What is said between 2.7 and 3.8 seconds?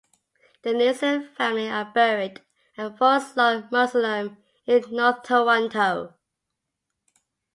at Forest Lawn